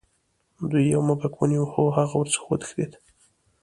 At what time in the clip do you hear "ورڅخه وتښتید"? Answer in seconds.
2.19-2.91